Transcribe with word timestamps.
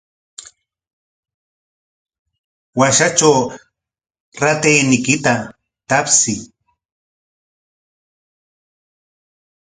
Washatraw 2.79 3.35
ratayniykita 4.41 5.33
tapsiy. 5.89 6.39